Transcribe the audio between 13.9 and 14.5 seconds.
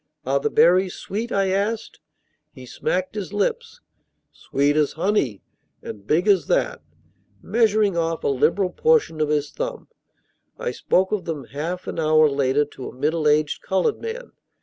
man.